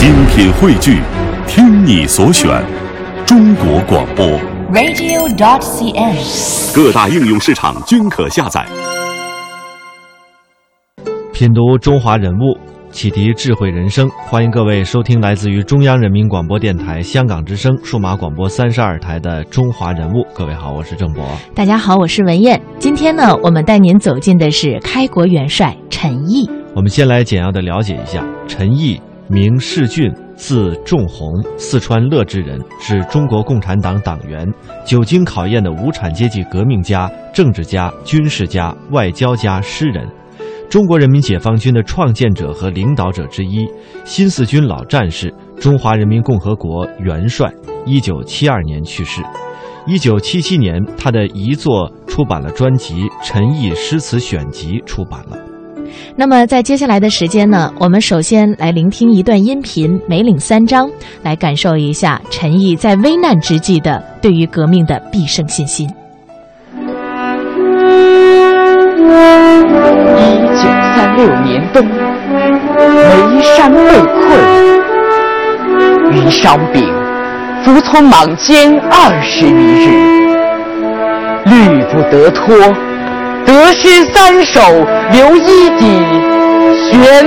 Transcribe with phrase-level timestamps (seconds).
[0.00, 0.98] 精品汇聚，
[1.46, 2.48] 听你所选，
[3.26, 4.24] 中国广播。
[4.72, 6.74] radio.dot.cn，。
[6.74, 8.64] 各大应用市场均可下载。
[11.34, 12.58] 品读中华人物，
[12.90, 14.08] 启迪智慧人生。
[14.26, 20.22] 欢迎各位收听来自于中央人民广播电台香港之声数码广播三十二台的《中华人物》。
[20.32, 21.22] 各位好，我是郑博。
[21.54, 22.58] 大家好，我是文艳。
[22.78, 26.48] 今天呢，我们带您走进的是开国元帅陈毅。
[26.74, 28.98] 我们先来简要的了解一下陈毅。
[29.30, 34.44] 名世俊，字仲宏，四川乐至人，是中国共产党党员，
[34.84, 40.04] 久经考验的无产阶级革命家、政治家、军事家、外交家、诗人，
[40.68, 43.64] 中国人民解放军的创建者和领导者之一，
[44.04, 47.48] 新四军老战士，中华人民共和国元帅。
[47.86, 49.22] 一九七二年去世。
[49.86, 55.49] 一九七七年，他的遗作出版了专辑《陈毅诗词选集》，出版了。
[56.16, 60.86] 那么，在接下来的时间呢，我们首先来聆听一段音频《梅岭三章》，
[61.22, 65.88] 来感受一下陈毅在危难之际的对于革命的必胜信心。
[70.16, 70.22] 一
[70.56, 70.62] 九
[70.94, 74.28] 三六年冬，眉山被困，
[76.12, 76.82] 余伤兵
[77.64, 79.88] 服从莽间二十余日，
[81.44, 82.54] 虑不得脱。
[83.46, 84.60] 得失三首
[85.12, 85.84] 留一底，
[86.90, 87.24] 悬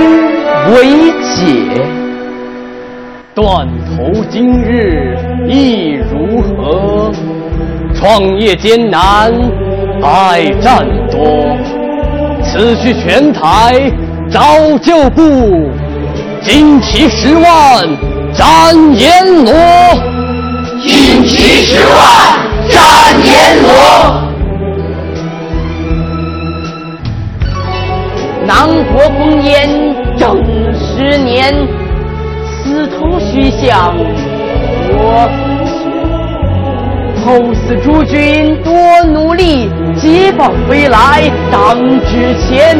[0.72, 1.82] 为解。
[3.34, 5.16] 断头今日
[5.48, 7.12] 意如何？
[7.94, 9.32] 创业艰难，
[10.02, 11.56] 爱战多。
[12.42, 13.92] 此去全台
[14.30, 15.70] 招旧部，
[16.42, 17.42] 旌旗十万
[18.32, 19.52] 斩阎罗。
[20.80, 21.96] 旌旗十万
[22.68, 22.78] 斩
[23.24, 24.33] 阎罗。
[28.46, 29.68] 南国烽烟
[30.18, 30.36] 正
[30.74, 31.66] 十年，
[32.44, 33.96] 司徒须向
[34.90, 35.28] 我
[35.64, 35.74] 前。
[37.24, 38.70] 后嗣诸君多
[39.06, 42.76] 努力，捷报飞来当之前。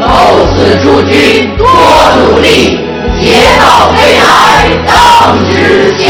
[0.00, 0.08] 后
[0.56, 1.64] 嗣诸君多
[2.16, 2.80] 努力，
[3.20, 4.26] 捷报飞来
[4.84, 6.02] 当之前。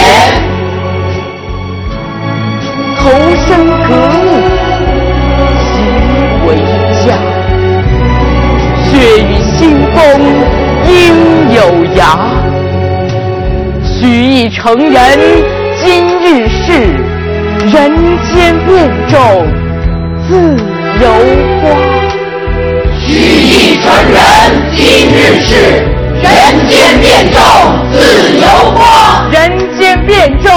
[2.99, 3.11] 投
[3.47, 3.47] 身
[3.87, 3.89] 革
[9.99, 10.23] 腥风
[10.87, 11.61] 应有
[11.97, 12.01] 涯，
[13.83, 15.19] 许意成人
[15.83, 16.73] 今日事，
[17.73, 17.75] 人
[18.33, 19.19] 间变种
[20.29, 20.57] 自
[21.01, 21.11] 由
[21.61, 21.65] 花。
[23.01, 24.17] 许意成人
[24.77, 25.51] 今日事，
[26.23, 26.29] 人
[26.69, 27.43] 间变种
[27.93, 27.99] 自
[28.39, 28.81] 由花。
[29.33, 29.37] 人
[29.81, 30.49] 间变种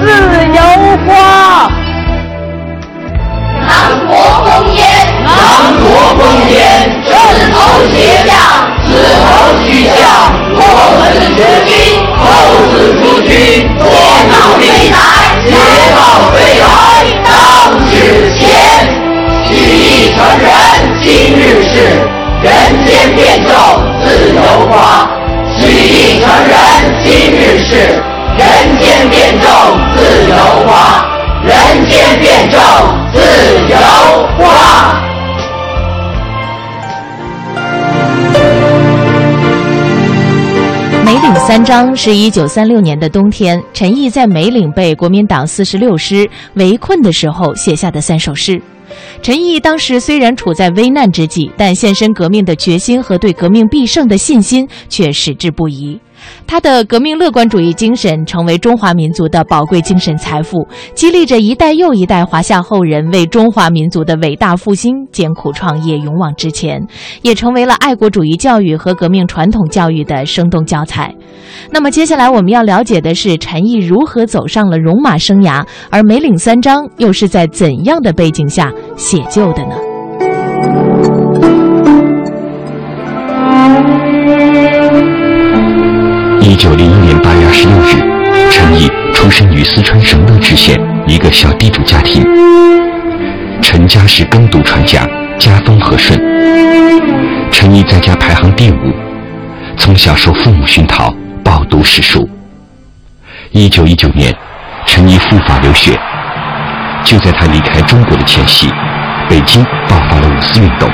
[0.00, 0.06] 自
[0.46, 0.62] 由
[1.06, 1.70] 花。
[3.68, 3.70] 南
[4.06, 4.82] 国烽烟，
[5.24, 5.32] 南
[5.80, 5.84] 国
[6.18, 6.58] 烽烟，
[7.04, 7.10] 自
[7.52, 7.54] 头
[7.90, 7.94] 斜
[8.24, 8.34] 亮，
[8.86, 8.90] 自
[9.22, 9.26] 头
[9.64, 9.96] 须向。
[10.54, 10.60] 后
[10.98, 11.02] 嗣
[11.34, 11.72] 诸君，
[12.18, 12.22] 后
[12.70, 13.30] 嗣诸君，
[13.78, 13.84] 多
[14.28, 14.94] 努力来，
[15.46, 15.50] 捷
[15.94, 15.98] 报
[16.32, 16.64] 飞来
[17.24, 17.30] 当
[17.90, 17.92] 之
[18.38, 18.40] 前。
[19.44, 20.48] 许意成人
[21.02, 21.74] 今日事，
[22.42, 22.50] 人
[22.86, 23.50] 间变种
[24.02, 24.04] 自
[24.34, 25.08] 由花。
[25.58, 26.56] 许意成人
[27.02, 28.02] 今日事，
[28.38, 29.48] 人间变种
[29.94, 30.34] 自由
[30.66, 31.06] 花。
[31.44, 32.60] 人间变种
[33.12, 33.18] 自
[33.68, 33.76] 由
[34.38, 35.01] 花。
[41.46, 48.62] 三章是一九三六年的冬天，陈毅在梅岭被国民党四十六师围困的时候写下的三首诗。
[49.22, 55.98] 陈毅当时虽然处在危难之际，但献身革命的决心和对革命必胜的信心却矢志不移。
[56.46, 66.80] 他的革命乐观主义精神成为中华民族的宝贵精神财富，激励着一代又一代华夏后人为中华民族的伟大复兴艰苦创业、勇往直前，
[67.22, 71.14] 也成为了爱国主义教育和革命传统教育的生动教材。
[71.70, 81.11] 那么，接下来我们要了解的是陈毅如何走上了戎马生涯，而梅岭三章又是在怎样的背景下写就的呢？
[86.44, 92.20] 一九零一年八月二十六日，陈毅出生于四川省乐至县一个小地主家庭。
[93.62, 95.06] 陈家是耕读传家，
[95.38, 96.20] 家风和顺。
[97.52, 98.92] 陈毅在家排行第五，
[99.76, 102.28] 从小受父母熏陶，饱读诗书。
[103.52, 104.34] 一九一九年，
[104.84, 105.96] 陈毅赴法留学。
[107.04, 108.68] 就在他离开中国的前夕，
[109.28, 110.90] 北京爆发了五四运动。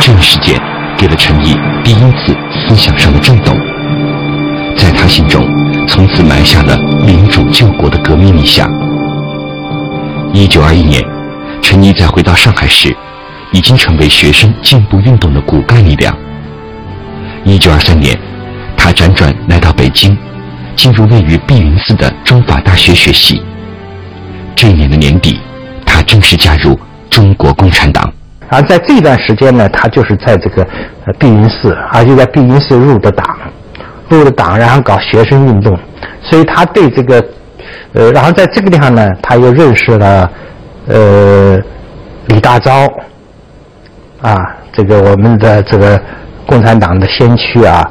[0.00, 0.58] 这一事件
[0.96, 1.54] 给了陈毅
[1.84, 3.54] 第一次思想上的震动。
[4.76, 5.44] 在他心中，
[5.86, 8.70] 从此埋下了民主救国的革命理想。
[10.32, 11.02] 一九二一年，
[11.60, 12.94] 陈毅在回到上海时，
[13.52, 16.16] 已经成为学生进步运动的骨干力量。
[17.44, 18.18] 一九二三年，
[18.76, 20.16] 他辗转来到北京，
[20.74, 23.42] 进入位于碧云寺的中法大学学习。
[24.54, 25.40] 这一年的年底，
[25.84, 26.78] 他正式加入
[27.10, 28.12] 中国共产党。
[28.48, 30.66] 而在这段时间呢，他就是在这个
[31.18, 33.26] 碧云寺，而且在碧云寺入的党，
[34.12, 35.78] 入了党，然后搞学生运动，
[36.22, 37.24] 所以他对这个，
[37.94, 40.30] 呃，然后在这个地方呢，他又认识了
[40.86, 41.58] 呃
[42.26, 42.88] 李大钊，
[44.20, 44.36] 啊，
[44.72, 46.00] 这个我们的这个
[46.46, 47.90] 共产党的先驱啊，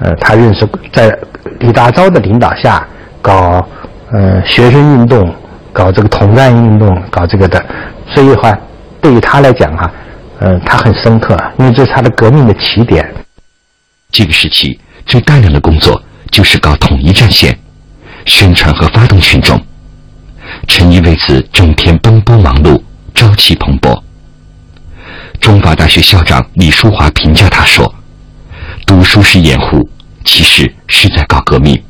[0.00, 1.16] 呃，他认识在
[1.60, 2.86] 李大钊的领导下
[3.20, 3.66] 搞
[4.10, 5.34] 呃学生运动，
[5.72, 7.64] 搞这个统战运动，搞这个的，
[8.14, 8.56] 所以话，
[9.00, 9.90] 对于他来讲哈、
[10.38, 13.08] 呃，他很深刻，因为这是他的革命的起点。
[14.10, 17.58] 这个时期最大量的工作就是搞统一战线、
[18.26, 19.60] 宣传和发动群众。
[20.68, 22.80] 陈毅为此整天奔波忙碌，
[23.14, 24.00] 朝气蓬勃。
[25.40, 27.92] 中法大学校长李淑华评价他说
[28.86, 29.88] ：“读书是掩护，
[30.24, 31.82] 其实是在搞革命。”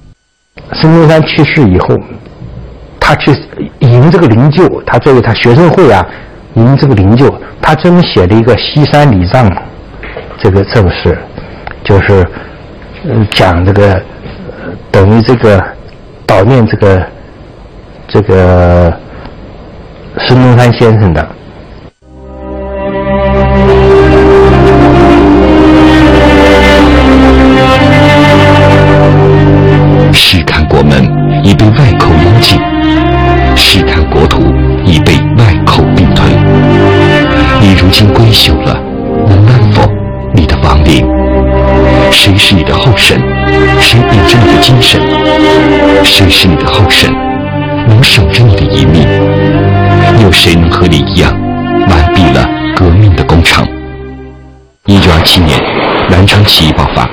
[0.75, 1.89] 孙中山去世以后，
[2.99, 3.31] 他去
[3.81, 6.07] 迎这个灵柩，他作为他学生会啊
[6.55, 7.31] 迎这个灵柩，
[7.61, 9.51] 他专门写了一个西山礼葬
[10.39, 11.19] 这个正事，
[11.85, 12.27] 就是
[13.05, 14.01] 嗯讲这个
[14.93, 15.61] 等于这个
[16.25, 17.05] 悼念这个
[18.07, 18.93] 这个
[20.19, 21.27] 孙中山先生的。
[30.13, 31.03] 试看国门
[31.43, 32.59] 已被外寇拥进，
[33.57, 34.41] 试探国土
[34.85, 36.31] 已被外寇并吞。
[37.61, 38.81] 你如今归朽了，
[39.29, 39.83] 能安否
[40.35, 41.22] 你的亡灵？
[42.11, 43.19] 谁是你的后神？
[43.81, 45.01] 谁秉着你的精神？
[46.05, 47.11] 谁是你的后神？
[47.89, 49.03] 能守着你的遗命？
[50.23, 51.33] 有谁能和你一样，
[51.89, 53.67] 完毕了革命的工程？
[54.87, 55.59] 一九二七年，
[56.11, 57.09] 南昌起义爆发，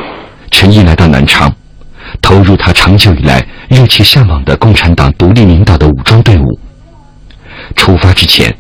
[0.52, 1.52] 陈毅来到南昌。
[2.22, 6.60] 投入他长久以来热切向往的共产党独立领导的武装队伍。
[7.76, 8.54] 出发之前，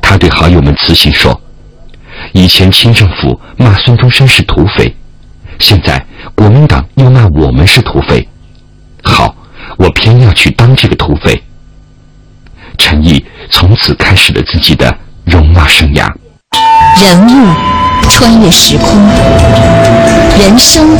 [0.00, 1.38] 他对好友们辞信说
[2.32, 4.94] ：“以前清政府骂孙中山是土匪，
[5.58, 6.04] 现在
[6.34, 8.28] 国民党又骂我们是土匪。
[9.02, 9.34] 好，
[9.78, 11.42] 我偏要去当这个土匪。”
[12.78, 14.92] 陈毅从此开始了自己的
[15.26, 16.10] 戎马生涯。
[17.00, 17.54] 人物
[18.08, 18.88] 穿越时空，
[20.38, 20.96] 人生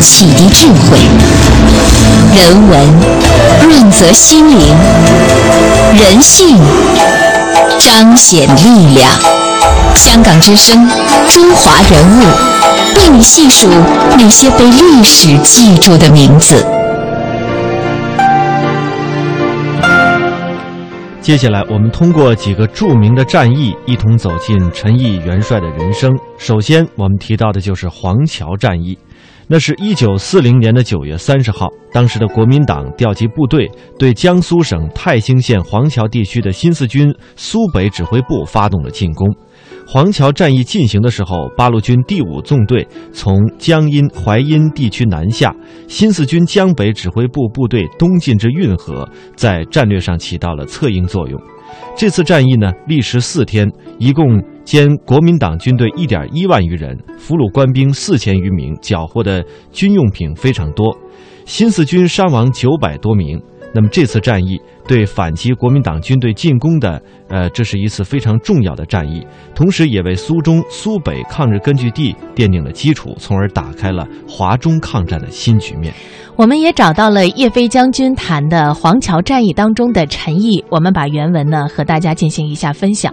[0.00, 0.98] 启迪智慧，
[2.36, 3.00] 人文
[3.62, 4.76] 润泽心灵，
[5.96, 6.58] 人性
[7.78, 9.43] 彰显力量。
[9.96, 10.86] 香港之声，
[11.28, 12.24] 中华人物，
[12.96, 13.68] 为你细数
[14.18, 16.64] 那些被历史记住的名字。
[21.20, 26.12] 接下来，我们通过几个著名的战役，一同走进陈毅元帅的人生。
[26.36, 28.98] 首先，我们提到的就是黄桥战役，
[29.46, 39.26] 那是一九四零年的九月三十号，当时的国民党调集部队对江苏省泰兴县黄桥地区的新四军苏北指挥部发动了进攻。
[39.86, 45.54] 黄桥战役进行的时候，八路军第五纵队从江阴、淮阴地区南下，
[45.86, 51.40] 新四军江北指挥部部队东进至运河，在战略上起到了策应作用。
[51.96, 60.96] 这次战役呢，历时四天，一共歼国民党军队一点一万余人，俘虏官兵四千余名，缴获的军用品非常多。
[61.44, 63.40] 新四军伤亡九百多名。
[63.74, 75.92] 那么这次战役对反击国民党军队进攻的，呃，这是一次非常重要的战役，同时也为苏中、苏北抗日根据地奠定了基础，从而打开了华中抗战的新局面。
[76.36, 83.12] 我们也找到了叶飞将军谈的黄桥战役当中的陈毅，我们把原文呢和大家进行一下分享。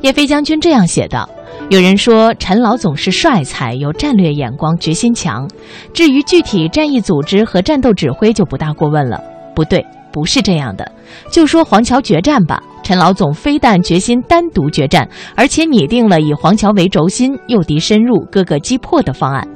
[0.00, 1.28] 叶飞将军这样写道
[1.68, 5.48] ：“有人说陈老总是帅才，有战略眼光，决心强。
[5.92, 9.22] 至于具体战役组织和战斗指挥，就不大过问了。
[9.54, 9.84] 不对。”
[10.18, 10.90] 不是这样的，
[11.30, 12.60] 就说黄桥决战吧。
[12.82, 19.46] 陈老总非但决心单独决战，而且拟定了以黄桥为轴心、诱敌深入、各个击破的方案。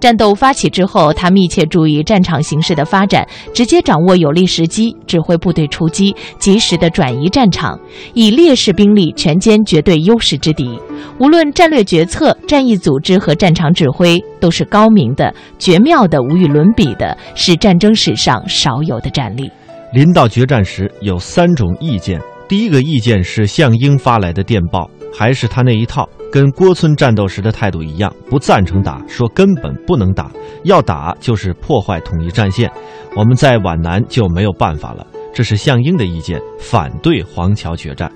[0.00, 7.78] 战斗发起之后，他密切注意战场形势的发展，直接掌握有利时机，指挥部队出击，及时的转移战场，
[8.14, 10.80] 以劣势兵力全歼绝对优势之敌。
[11.20, 19.52] 无论战略决策、战役组织和战场指挥，都是高明的、绝妙的、无与伦比的，是战争史上少有的战例。
[19.92, 22.20] 临到决战时，有三种意见。
[22.46, 30.30] 第一个意见是项英发来的电报，还是他那一套，跟郭村战斗时的态度一样，不赞成打，说根本不能打，
[30.64, 32.70] 要打就是破坏统一战线，
[33.16, 35.06] 我们在皖南就没有办法了。
[35.32, 38.10] 这是项英的意见，反对黄桥决战。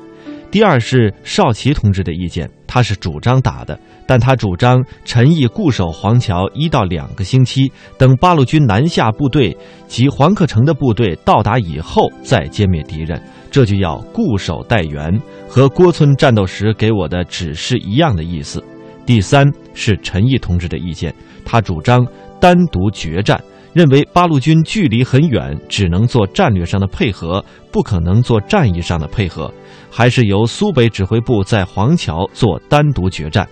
[0.53, 9.57] 第二是少奇同志的意见，他是主张打的，但他主张陈毅固守黄桥一到两个星期，等八路军南下部队
[9.89, 13.19] 及黄克诚的部队到达以后再歼灭敌人，
[13.51, 15.19] 这就要固守待援，
[15.49, 18.63] 和郭村战斗时给我的指示一样的意思。
[19.07, 21.15] 第三是陈毅同志的意见，
[21.47, 22.07] 他主张
[22.39, 23.43] 单独决战。
[23.73, 29.53] 认为八路军距离很远，只能做战略上的配合，不可能做战役上的配合，
[29.91, 33.49] 还是由苏北指挥部在黄桥做单独决战。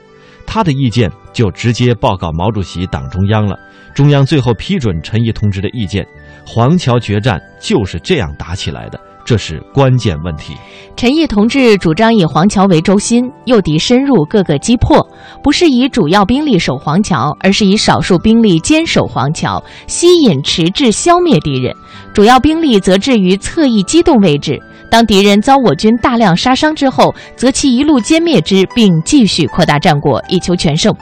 [0.47, 3.59] 他的意见就直接报告毛主席党中央了，
[3.95, 6.07] 中央最后批准陈毅同志的意见，
[6.45, 9.01] 黄桥决战就是这样打起来的。
[9.25, 10.57] 这是关键问题。
[10.97, 15.07] 陈毅同志主张以黄桥为轴心，诱敌深入，各个击破，
[15.43, 21.73] 不是以主要兵力守黄桥，而是以少数兵力坚守黄桥，吸引、迟滞、消灭敌人；
[22.13, 24.61] 主要兵力则置于侧翼机动位置。
[24.91, 30.93] 当敌人遭我军大量杀伤之后，则其一路歼灭之，并继续扩大战果，以求全胜。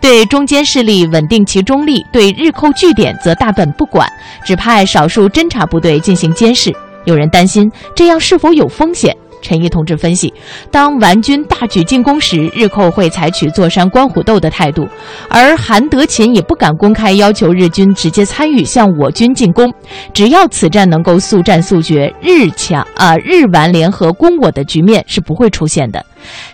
[0.00, 4.08] 对中间势力稳定其中立，对日寇据点则大本不管，
[4.44, 6.72] 只派少数侦察部队进行监视。
[7.04, 9.16] 有人担心这样是否有风险？
[9.44, 10.32] 陈毅同志分析，
[10.70, 14.86] 当顽军大举进攻时，日寇会采取坐山观虎斗的态度，
[15.28, 19.74] 而韩德勤也不敢公开要求日军直接参与向我军进攻。
[20.14, 26.06] 只要此战能够速战速决，日强啊日顽联合攻我的局面是不会出现的。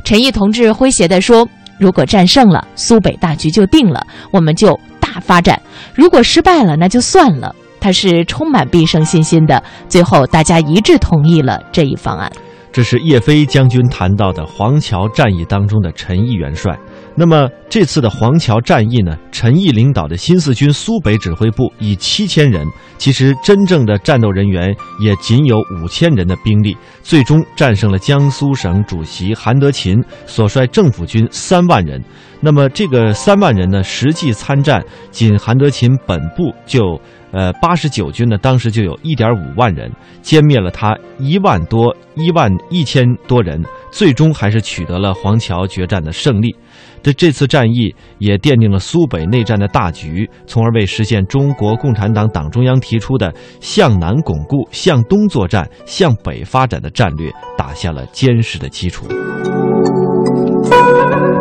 [0.03, 1.47] 陈毅同志诙谐地说
[1.79, 5.61] ：“如果战胜了，苏北大局就定了，我们就大发展；
[5.95, 9.63] 如果失败了，那就算了。”他是充满必胜信心的。
[9.89, 12.31] 最后，大家一致同意了这一方案。
[12.71, 16.79] 这是叶飞将军谈到的黄桥战役当中的陈毅元帅。
[17.17, 19.17] 那么这次的黄桥战役呢？
[19.33, 22.69] 陈毅领导的新四军苏北指挥部以七千人，
[22.99, 32.01] 其实真正的战斗人员也仅有五千人的兵力，最终战胜了江苏省主席韩德勤所率政府军三万人。
[32.41, 37.01] 那么这个三万人呢，实际参战，仅韩德勤本部就。
[37.33, 39.93] 呃，八十九军呢，当时就有一点五万人，
[40.23, 46.57] 歼灭了他一万多一万一千多人，最终还是取得了黄桥决战的胜利。
[47.03, 59.07] 这这次战役也奠定了苏北内战的大局，从而为实现中国共产党党中央提出的向南巩固、向东作战、向北发展的战略打下了坚实的基础。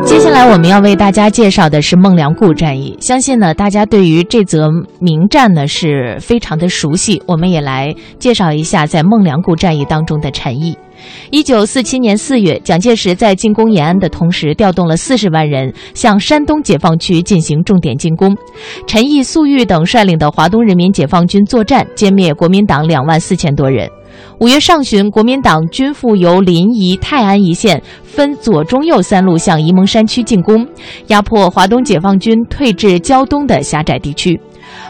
[0.08, 2.98] 接下来我们要为大家介绍的是孟良崮战役。
[3.02, 7.22] 相信呢，大家对于这则名战呢是非常的熟悉。
[7.28, 10.76] 我们也来介绍一下在孟良崮战役当中的陈毅。
[11.30, 18.36] 一九四七年四月，蒋介石在进攻延安的同时，调动了四十万人向山东解放区进行重点进攻。
[18.88, 23.88] 陈毅、粟裕等率领的华东人民解放军作战，歼灭国民党两万四千多人。
[24.40, 30.68] 五月上旬，国民党军复由临沂、泰安一线分左、中、右三路向沂蒙山区进攻，
[31.08, 34.40] 压迫华东解放军退至胶东的狭窄地区。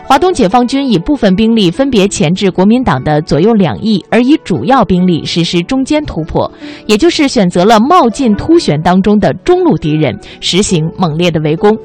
[0.08, 6.50] 华东解放军以部分兵力分别钳制国民党的左右两翼，而以主要兵力实施中间突破，
[6.86, 11.78] 也就是选择了冒进突选当中的中路敌人，实行猛烈的围攻。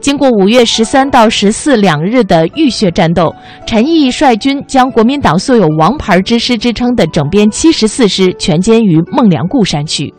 [0.00, 3.32] 经过五月十三到十四两日的浴血战斗，
[3.64, 10.12] 陈毅率军将国民党素有“王牌之师”之称的整编七十四师全歼于孟良崮山区。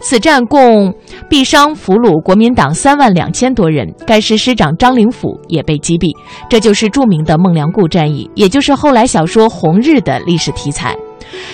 [0.00, 0.94] 此战共
[1.28, 6.10] 毙伤俘虏国民党三万两千多人，该师师长张灵甫也被击毙。
[6.48, 10.96] 这就是著名的孟良崮战役，也就是后来小说《红日》的历史题材。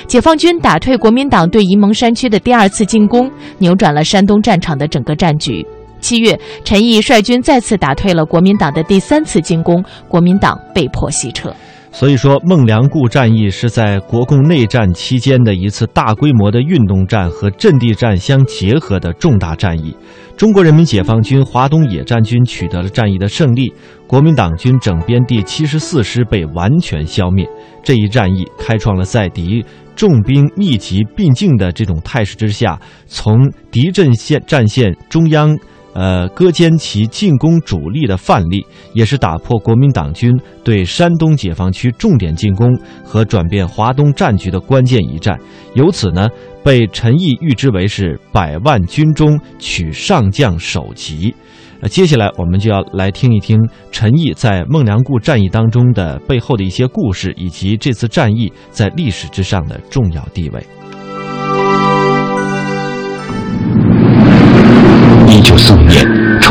[0.06, 5.66] 解放军打退国民党对沂蒙山区的第二次进攻，扭转了山东战场的整个战局。
[6.00, 11.50] 七月，陈毅率军再次打退了国民党的第三次进攻，国民党被迫西撤。
[11.98, 19.96] 所以说，孟良崮战役是在国共内战期间的一次大规模的运动战和阵地战相结合的重大战役。
[20.36, 23.74] 中国人民解放军华东野战军取得了战役的胜利，
[24.06, 27.44] 国民党军整编第七十四师被完全消灭。
[27.82, 32.78] 这一战役开创了在敌重兵密集并进的这种态势之下，
[33.08, 35.58] 从敌阵线战线中央。
[35.98, 40.30] 呃，割歼其进攻主力的范例，也是打破国民党军
[40.62, 45.36] 对山东解放区重点进攻和转变华东战局的关键一战。
[45.74, 46.28] 由此呢，
[46.62, 51.34] 被陈毅预知为是百万军中取上将首级。
[51.80, 53.58] 呃，接下来我们就要来听一听
[53.90, 60.64] 陈毅在孟良崮战役当中的背后的一些故事，以及这次战役在历史之上的重要地位。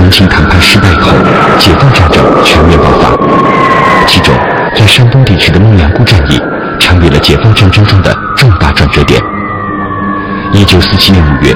[0.07, 1.11] 重庆谈判失败后，
[1.59, 3.11] 解放战争全面爆发。
[4.07, 4.33] 其中，
[4.73, 6.39] 在山东地区的孟良崮战役，
[6.79, 9.21] 成为了解放战争中的重大转折点。
[10.53, 11.53] 一九四七年五月，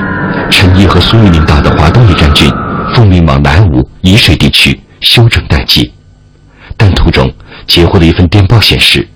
[0.50, 2.51] 陈毅和苏玉领导的华东野战军
[2.93, 5.89] 奉命往南吴沂水地区休整待机，
[6.75, 7.34] 但途中
[7.67, 9.08] 截获的一份电报显示，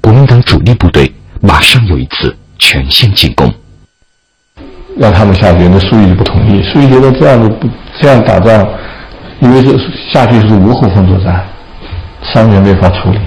[0.00, 3.54] 国民党主力部队马上有一次全线进攻。
[4.98, 6.62] 让他们下去，那苏玉不同意。
[6.62, 7.68] 苏玉觉得这样子不
[8.00, 8.66] 这样打仗，
[9.40, 9.76] 因为是
[10.12, 11.44] 下去是无后方作战，
[12.22, 13.18] 伤员没法处理，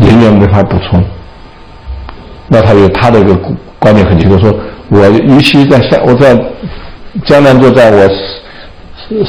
[0.00, 1.02] 人员没法补充。
[2.48, 3.34] 那他有他的一个
[3.78, 4.54] 观点很清楚，说
[4.88, 6.34] 我与其在下我在
[7.24, 8.08] 江南作战，我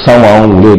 [0.05, 0.77] 伤亡五六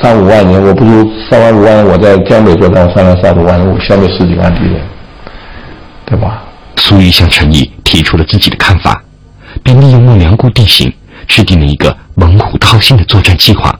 [0.00, 4.80] 三五万人，我不如伤亡五万人，我在江北作战，伤亡三五万人，我消灭十几万敌人，
[6.04, 6.42] 对吧？
[6.76, 9.04] 苏玉向陈毅提出了自己的看法，
[9.62, 10.90] 并利用孟良崮地形
[11.28, 13.78] 制定了一个猛虎掏心的作战计划，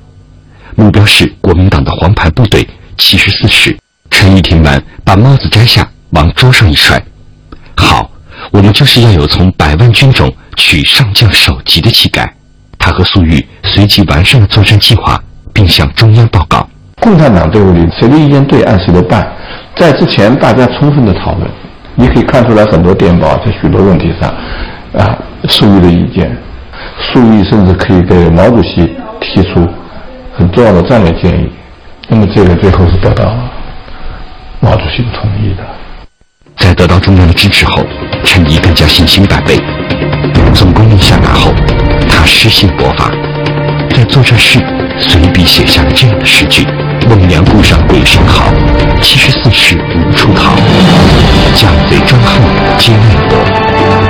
[0.76, 3.74] 目标是国民党的黄牌部队七十四师。
[4.10, 7.02] 陈毅听完，把帽子摘下，往桌上一摔。
[7.74, 8.10] 好，
[8.50, 12.30] 我们就是要有从百万军中取上将首级的气概。
[12.78, 15.18] 他和粟裕随即完善了作战计划，
[15.54, 16.68] 并向中央报告。
[17.00, 19.26] 共产党队伍里谁的意见对，按谁的办。
[19.74, 21.50] 在之前，大家充分的讨论，
[21.94, 24.28] 你可以看出来很多电报，在许多问题上，
[24.94, 25.16] 啊，
[25.48, 26.36] 粟裕的意见，
[26.98, 29.68] 粟裕甚至可以给毛主席提出
[30.34, 31.50] 很重要的战略建议。
[32.08, 33.34] 那么这个最后是得到
[34.60, 35.62] 毛主席的同意的。
[36.56, 37.82] 在得到中央的支持后，
[38.24, 39.58] 陈毅更加信心百倍。
[40.54, 41.50] 总攻令下达后，
[42.08, 43.10] 他诗信勃发，
[43.90, 44.60] 在作战室
[44.98, 46.66] 随笔写下了这样的诗句
[47.08, 48.52] ：“孟良崮上鬼神好，
[49.02, 50.54] 七十四师无处逃。
[51.54, 52.40] 将贼专横
[52.78, 53.36] 皆内夺，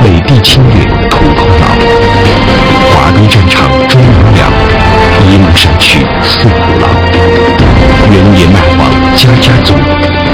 [0.03, 1.67] 北地侵略土空劳。
[2.93, 4.53] 华东战场终无两，
[5.27, 6.89] 一路山区四虎牢。
[8.11, 9.75] 原野蛮荒家家足，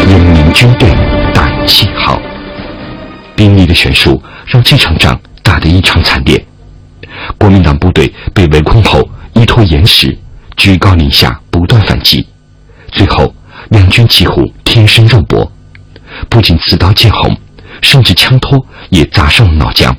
[0.06, 0.90] 人民军队
[1.32, 2.18] 胆。”气号，
[3.36, 6.42] 兵力的悬殊让这场仗打得异常惨烈。
[7.36, 10.16] 国民党部队被围困后，依托岩石，
[10.56, 12.26] 居高临下不断反击，
[12.90, 13.34] 最后
[13.68, 15.50] 两军几乎天生肉搏，
[16.28, 17.36] 不仅刺刀见红，
[17.82, 18.58] 甚至枪托
[18.90, 19.94] 也砸上了脑浆，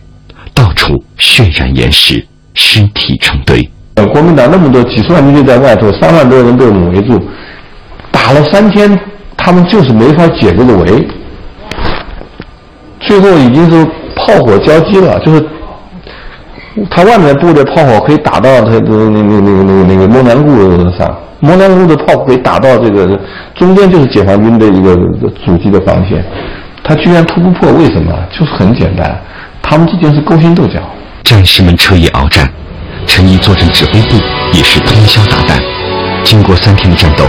[0.53, 3.69] 到处血染岩石，尸体成堆。
[4.13, 7.21] 国民党那么多几十万军队在外头，三万多人被我们围住，
[8.11, 8.97] 打了三天，
[9.35, 11.07] 他们就是没法解这个围。
[13.01, 15.45] 最后已经是炮火交击了，就是
[16.89, 23.19] 他外面布的炮火可以打到他的那那那个那个那个孟良崮上，孟良崮的炮可以打到这个
[23.55, 24.95] 中间，就是解放军的一个
[25.45, 26.23] 阻击的防线，
[26.83, 28.13] 他居然突不破，为什么？
[28.31, 29.19] 就是很简单，
[29.61, 30.79] 他们之间是勾心斗角。
[31.23, 32.49] 战士们彻夜鏖战，
[33.05, 34.15] 陈毅坐镇指挥部
[34.53, 35.61] 也是通宵达旦。
[36.23, 37.23] 经过三天的战斗，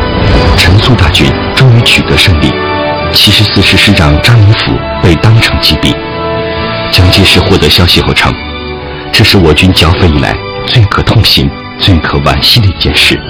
[0.57, 2.51] 陈粟大军终于取得胜利。
[3.13, 5.95] 七十四师师长张灵甫被当场击毙。
[6.91, 8.33] 蒋介石获得消息后称
[9.21, 10.35] ：“这是我军剿匪以来
[10.67, 11.47] 最可痛心、
[11.79, 13.21] 最可惋惜的一件事。”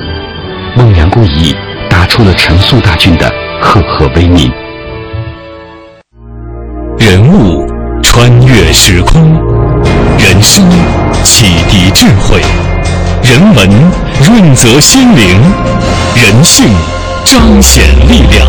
[0.79, 1.57] 孟良崮一役
[1.89, 3.29] 打出了陈粟大军的
[3.61, 4.49] 赫赫威名。
[6.97, 7.67] 人物
[8.05, 9.33] 穿越时空，
[10.17, 10.65] 人生
[11.25, 12.41] 启迪智慧，
[13.25, 13.69] 人文
[14.23, 15.43] 润泽心灵，
[16.15, 16.69] 人性
[17.25, 18.49] 彰显力量。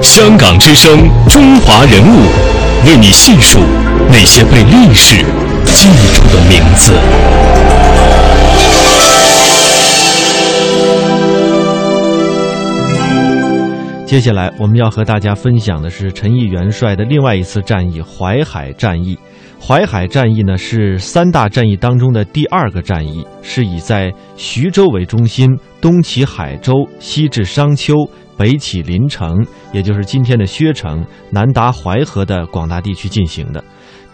[0.00, 2.22] 香港之声，中华人物，
[2.86, 3.60] 为你细数
[4.08, 5.16] 那些被历史
[5.72, 6.92] 记住的名字。
[14.06, 19.18] 接下来，我们要和大家分享的是陈毅元帅的另外一次战役——淮海战役。
[19.60, 27.94] 淮海战役呢，是三大战役当中的第二个战役，是以在徐州为中心，东起海州，西至商丘。
[28.36, 33.62] 北起临城，也就是今天的薛城，南达淮河的广大地区进行的。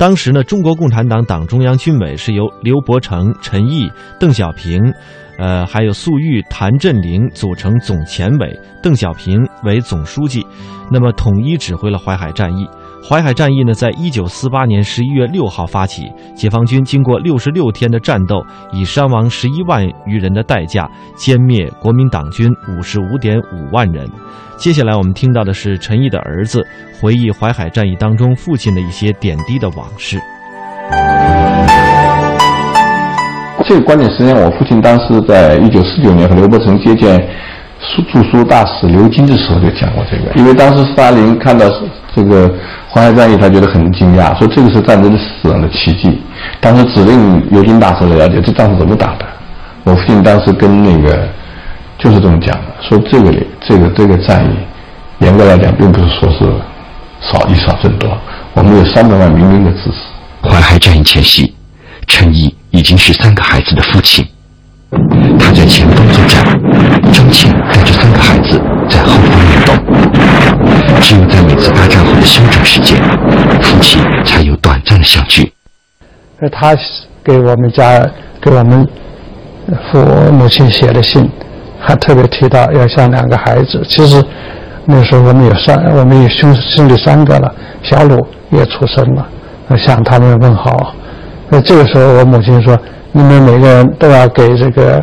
[0.01, 3.87] 当时呢，中国共产党党中央军委是由刘伯承、陈毅、
[4.19, 4.81] 邓小平，
[5.39, 10.43] 呃，还有粟裕、谭震林组成总前委，邓小平为总书记，
[10.91, 12.67] 那么统一指挥了淮海战役。
[13.07, 24.09] 淮海战役呢，在一九四八年十一月六号发起，解放军经过六十六天的战斗，以伤亡十一万余人的代价歼灭国民党军五十五点五万人。
[24.61, 30.21] 接下来我们听到的是陈毅的儿子回忆淮海战役当中父亲的一些点滴的往事。
[33.65, 37.27] 这个观点实际上，我父亲当时在一九四九年和刘伯承接见。
[37.81, 41.65] 书驻苏大使刘金的时候就讲过这个，因为当时斯大林看到
[42.15, 42.47] 这个
[42.91, 46.21] 淮海战役，他觉得很惊讶，说这个是战争的史上的奇迹。
[46.61, 49.25] 当时指令刘金大使了解这仗是怎么打的。
[49.85, 51.27] 我父亲当时跟那个
[52.03, 56.39] 就是这么讲的，说这个这个这个战役，严格来讲并不是说是
[57.21, 58.11] 少以少胜多，
[58.55, 60.49] 我们有三百万民兵的支持。
[60.49, 61.55] 淮海战役前夕，
[62.07, 64.27] 陈毅已经是三个孩子的父亲，
[65.39, 66.43] 他在前方作战，
[67.13, 68.59] 张倩带着三个孩子
[68.89, 69.77] 在后方运动。
[71.03, 72.97] 只有在每次大战后的休整时间，
[73.61, 75.53] 夫妻才有短暂的相聚。
[76.51, 76.75] 他
[77.23, 78.01] 给我们家
[78.41, 78.89] 给我们
[79.93, 79.99] 父
[80.33, 81.29] 母亲写的信，
[81.81, 83.83] 还特别提到要像两个孩子。
[83.89, 84.23] 其实
[84.85, 89.27] 那时候我们有三，我们有兄兄弟三个了，小鲁也出生了，
[89.79, 90.95] 向他们问好。
[91.49, 92.79] 那这个时候我母亲说
[93.13, 95.03] ：“你们每个人都要给这个，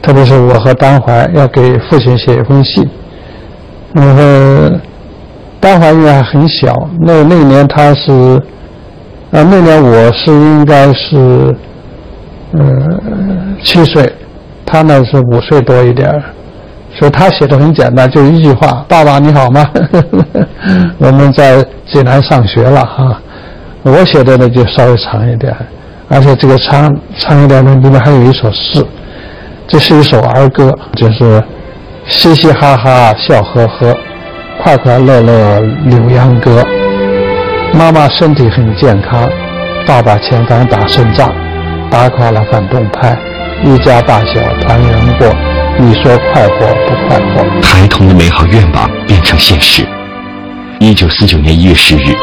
[0.00, 2.88] 特别是我和丹怀要给父亲写一封信。”
[3.94, 4.70] 那么
[5.58, 8.40] 丹怀因为还很小，那那年他是。
[9.32, 11.56] 啊，那年我是应该是，
[12.52, 12.62] 呃，
[13.64, 14.12] 七岁，
[14.72, 16.10] 他呢是五岁多一点
[16.94, 19.68] 所以他写的很简单，就一句话：“爸爸你好吗？”
[20.96, 23.20] 我们在济南上学了哈。
[23.82, 25.54] 我写的呢就稍微长一点，
[26.08, 28.82] 而且这个长长一点呢里面还有一首诗，
[29.68, 31.42] 这是一首儿歌，就是
[32.06, 33.94] 嘻嘻哈哈笑呵呵，
[34.62, 36.64] 快快乐乐柳秧歌。
[37.74, 39.28] 妈妈身体很健康，
[39.86, 41.30] 爸爸前方打胜仗，
[41.90, 43.16] 打垮了反动派，
[43.64, 45.28] 一家大小团圆过。
[45.78, 47.44] 你说快活不快活？
[47.62, 49.86] 孩童的美好愿望变成现实。
[50.80, 52.14] 一九四九年一月十日，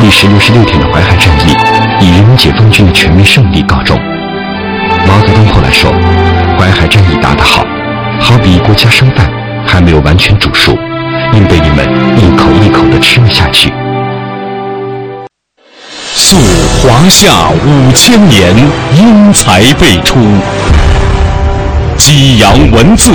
[0.00, 3.98] 历时六十六天的淮海战役以人民解放军的全面胜利告终。
[5.08, 5.90] 毛泽东后来说，
[6.58, 7.64] 淮海战役打得好，
[8.20, 9.28] 好比国家生饭
[9.66, 10.72] 还没有完全煮熟，
[11.32, 11.84] 硬被你们
[12.16, 13.72] 一口一口地吃了下去。
[16.16, 16.36] 溯
[16.80, 18.54] 华夏五千年，
[18.96, 20.18] 英才辈出；
[21.96, 23.10] 激扬文字，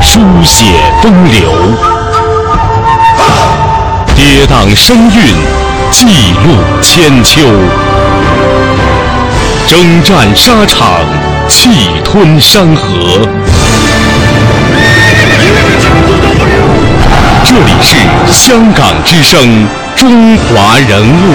[0.00, 0.64] 书写
[1.02, 1.50] 风流；
[4.14, 5.34] 跌宕声韵，
[5.90, 7.40] 记录千秋；
[9.66, 11.00] 征战沙场，
[11.48, 13.26] 气吞山河。
[17.44, 17.96] 这里是
[18.30, 19.40] 香港之声
[19.98, 21.32] 《中华人物》。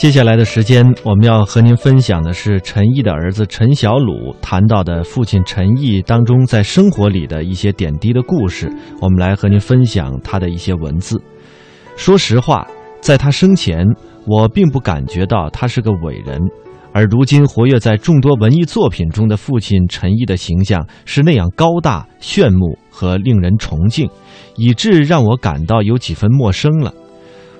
[0.00, 8.72] 接下来的时间，我们要和您分享的是陈毅的儿子陈小鲁谈到的父亲陈毅当中在生活里的一些点滴的故事。
[9.02, 11.20] 我们来和您分享他的一些文字。
[11.96, 12.66] 说实话，
[13.02, 13.84] 在他生前，
[14.26, 16.40] 我并不感觉到他是个伟人，
[16.94, 24.08] 而如今活跃在众多文艺作品中的父亲陈毅的形象是那样高大、炫目和令人崇敬，
[24.56, 26.90] 以致让我感到有几分陌生了。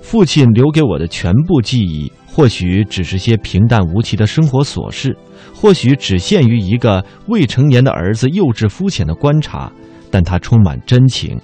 [0.00, 2.10] 父亲留给我的全部记忆。
[2.32, 5.16] 或许只是些平淡无奇的生活琐事，
[5.52, 9.70] 或许只限于一个未成年的儿子幼稚肤浅的观察，
[10.10, 11.38] 但它充满真情。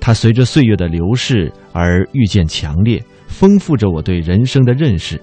[0.00, 5.20] 它随着岁月的流逝而愈见强烈，丰富着我对人生的认识。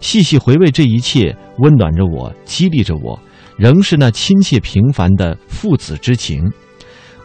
[0.00, 3.18] 细细回味这一切，温暖着我，激励着我，
[3.56, 6.42] 仍是那亲切平凡的父子之情。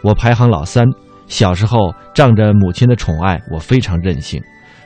[0.02, 0.86] 我排行老三，
[1.28, 4.41] 小时候仗着母亲的宠爱，我非常任性。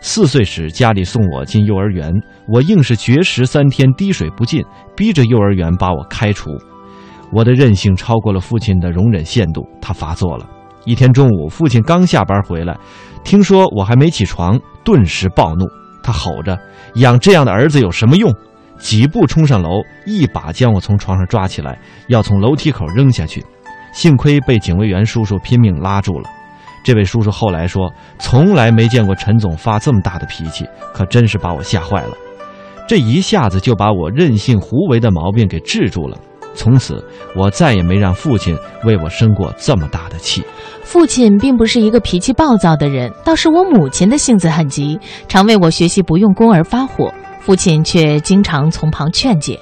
[0.08, 2.10] 四岁时，家里送我进幼儿园，
[2.48, 4.63] 我硬是绝食三天，滴水不进，
[4.96, 6.50] 逼着幼儿园把我开除。
[7.30, 10.50] 我的任性超过了父亲的容忍限度，他发作了。
[10.86, 12.76] 一天中午，父亲刚下班回来，
[13.26, 15.65] 听说我还没起床，顿时暴怒。
[16.02, 16.58] 他吼着
[16.96, 18.34] ：“养这样的儿子有什么用？”
[18.80, 23.43] 几步冲上楼，一把将我从床上抓起来，要从楼梯口扔下去。
[23.91, 26.30] 幸亏被警卫员叔叔拼命拉住了。
[26.88, 32.12] 这位叔叔后来说，从来没见过陈总发这么大的脾气，可真是把我吓坏了。
[32.88, 36.17] 这一下子就把我任性胡为的毛病给治住了。
[36.56, 40.41] 从此，我再也没让父亲为我生过这么大的气。
[40.82, 44.97] 父亲并不是一个脾气暴躁的人，倒是我母亲的性子很急，
[45.28, 49.60] 常为我学习不用功而发火，父亲却经常从旁劝解。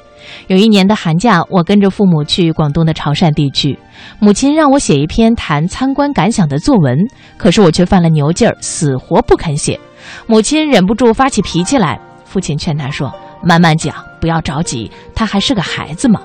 [0.47, 3.77] 有一年的寒假，我跟着父母去广东的潮汕地区，
[4.19, 6.97] 母亲让我写一篇谈参观感想的作文，
[7.37, 9.79] 可是我却犯了牛劲儿，死活不肯写。
[10.27, 13.11] 母亲忍不住发起脾气来，父亲劝她说
[13.43, 16.21] ：“慢慢讲，不要着急，他还是个孩子嘛。”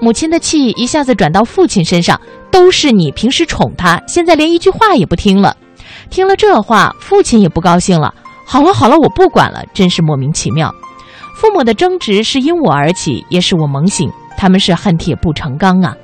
[0.00, 2.20] 母亲的气一下子转到父亲身上，
[2.50, 5.56] 都是你平时宠他，现在连一句话也不听了。
[6.10, 8.14] 听了这话，父亲也不高兴了。
[8.46, 10.72] 好了好了，我不管了，真是莫名其妙。
[11.38, 14.10] 父母的争执是因我而起，也使我猛醒。
[14.36, 15.96] 他们是恨铁不成钢啊！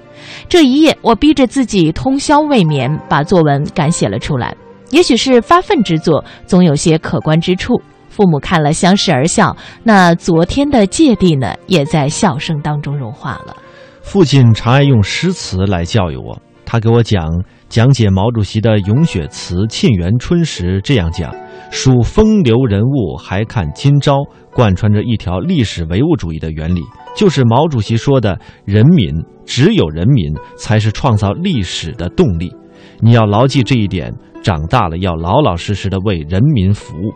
[0.48, 4.54] 这一夜，我逼着自己通宵未眠，把作文赶写了出来。
[4.90, 7.74] 也许是发愤之作，总有些可观之处。
[8.10, 9.56] 父母看了，相视而笑。
[9.82, 13.56] 那昨天的芥蒂呢，也在笑声当中融化了。
[14.02, 16.38] 父亲常爱用诗词来教育我。
[16.74, 21.32] 他给我讲讲解毛主席的咏雪词《沁园春》时这样讲：
[21.70, 24.16] 数风流人物，还看今朝，
[24.52, 26.80] 贯穿着一条历史唯物主义的原理，
[27.16, 29.14] 就是毛主席说的“人民
[29.46, 32.52] 只有人民才是创造历史的动力”。
[32.98, 37.12] 你要牢记这一点，长大了要老老实实的为人民服务。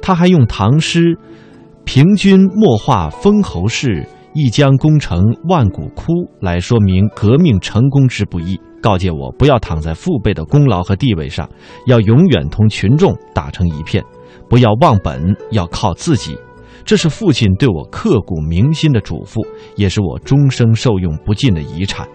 [0.00, 1.18] 他还用唐诗
[1.84, 8.58] “平君莫话封侯事，一将功成万骨枯”来说明革命成功之不易。
[8.80, 11.48] 告诫我不要躺在父辈的功劳和地位上，
[11.86, 14.02] 要永远同群众打成一片，
[14.48, 16.36] 不要忘本，要靠自己。
[16.84, 22.08] 这是父亲对我刻骨铭心的嘱咐，也是我终生受用不尽的遗产。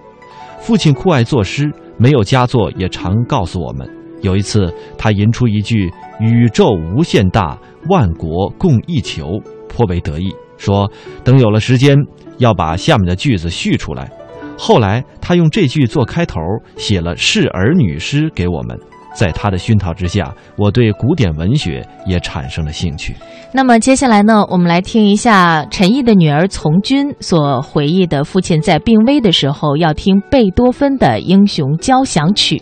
[0.59, 3.89] 父亲酷爱作诗，没有佳作也常告诉我们。
[4.21, 10.91] 有一次，他吟出一句“宇宙无限大，万国共一球”，颇为得意，说
[11.23, 11.95] 等有了时间，
[12.37, 14.11] 要把下面的句子续出来。
[14.57, 16.39] 后来，他用这句做开头，
[16.77, 18.79] 写了示儿女诗给我们。
[19.17, 23.15] 在他的熏陶之下，我对古典文学也产生了兴趣。
[23.51, 32.57] 那么接下来呢，我们来听一下陈毅的女儿从军所回忆的父亲在病危的时候要听贝多芬的《英雄交响曲》。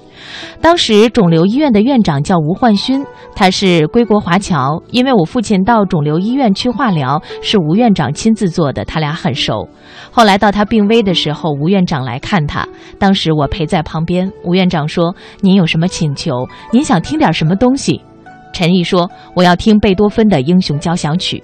[0.61, 4.81] 当时肿瘤医院的院长叫吴焕勋，他是归国华侨。
[4.91, 9.67] 因为我父亲到肿瘤医院去化疗是吴院长亲自做的，他俩很熟。
[10.09, 12.65] 后来到他病危的时候，吴院长来看他，
[12.97, 14.31] 当时我陪在旁边。
[14.45, 16.44] 吴院长说：“您有什么请求？
[16.71, 18.01] 您想听点什么东西？”
[18.53, 21.37] 陈毅说：“我要听贝多芬的《英雄交响曲》。”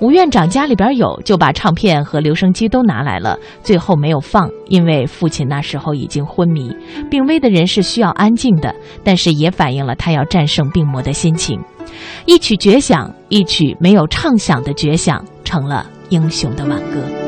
[0.00, 6.72] 吴院长家里边有，就把唱片和留声机都拿来了，最后没有放，因为父亲那时候已经昏迷，
[7.10, 11.60] 病危的人是需要安静的，但是也反映了他要战胜病魔的心情。
[12.26, 17.27] 一曲绝响，一曲没有唱响的绝响，成了英雄的挽歌。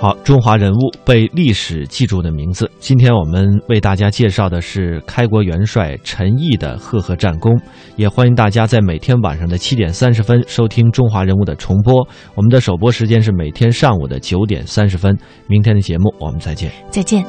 [0.00, 2.70] 好，中华人物被历史记住的名字。
[2.78, 7.60] 今天我们为大家介绍的是开国元帅陈毅的赫赫战功，
[7.96, 11.94] 也欢迎大家在每天晚上的七点三十分收听《中华人物》的重播。
[12.36, 15.18] 我们的首播时间是每天上午的九点三十分。
[15.48, 16.70] 明天的节目我们再见。
[16.90, 17.24] 再见。